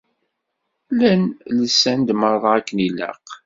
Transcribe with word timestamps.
Llan 0.93 1.21
lsan-d 1.59 2.09
merra 2.19 2.49
akken 2.57 2.77
ilaq. 2.87 3.25